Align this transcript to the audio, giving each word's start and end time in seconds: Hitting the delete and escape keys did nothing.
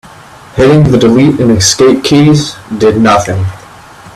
Hitting 0.55 0.89
the 0.91 0.97
delete 0.97 1.39
and 1.39 1.51
escape 1.51 2.03
keys 2.03 2.55
did 2.79 2.97
nothing. 2.99 3.45